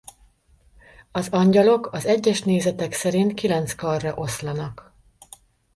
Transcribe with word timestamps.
Az 1.11 1.29
angyalok 1.29 1.93
az 1.93 2.05
egyes 2.05 2.41
nézetek 2.41 2.93
szerint 2.93 3.33
kilenc 3.33 3.73
karra 3.75 4.13
oszlanak. 4.15 4.93